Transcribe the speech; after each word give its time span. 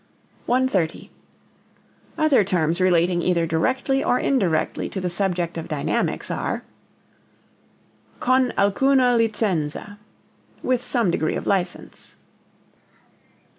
130. 0.47 1.11
Other 2.17 2.43
terms 2.43 2.81
relating 2.81 3.21
either 3.21 3.45
directly 3.45 4.03
or 4.03 4.17
indirectly 4.17 4.89
to 4.89 4.99
the 4.99 5.11
subject 5.11 5.59
of 5.59 5.67
dynamics 5.67 6.31
are: 6.31 6.63
Con 8.19 8.51
alcuna 8.57 9.15
licenza 9.15 9.99
with 10.63 10.83
some 10.83 11.11
degree 11.11 11.35
of 11.35 11.45
license. 11.45 12.15